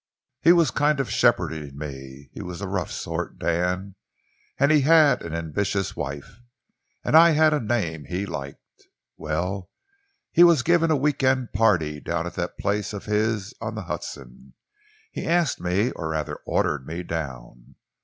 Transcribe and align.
He 0.41 0.51
was 0.51 0.71
kind 0.71 0.99
of 0.99 1.11
shepherding 1.11 1.77
me. 1.77 2.31
He 2.33 2.41
was 2.41 2.59
a 2.59 2.67
rough 2.67 2.89
sort, 2.89 3.37
Dan, 3.37 3.93
and 4.57 4.71
he 4.71 4.81
had 4.81 5.21
an 5.21 5.35
ambitious 5.35 5.95
wife, 5.95 6.39
and 7.03 7.15
I 7.15 7.29
had 7.33 7.53
a 7.53 7.59
name 7.59 8.05
he 8.05 8.25
liked. 8.25 8.57
Well, 9.15 9.69
he 10.31 10.43
was 10.43 10.63
giving 10.63 10.89
a 10.89 10.95
week 10.97 11.21
end 11.21 11.53
party 11.53 11.99
down 12.01 12.25
at 12.25 12.33
that 12.33 12.57
place 12.57 12.93
of 12.93 13.05
his 13.05 13.53
on 13.61 13.75
the 13.75 13.83
Hudson. 13.83 14.55
He 15.11 15.27
asked 15.27 15.61
me, 15.61 15.91
or 15.91 16.09
rather 16.09 16.33
he 16.43 16.51
ordered 16.51 16.87
me 16.87 17.03
down. 17.03 17.75